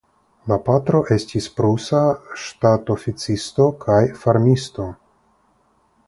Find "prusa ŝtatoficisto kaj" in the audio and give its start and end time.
1.57-3.99